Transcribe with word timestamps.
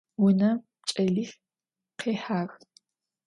Vunem 0.21 0.57
ç'elix 0.87 1.31
khihağ. 1.99 2.41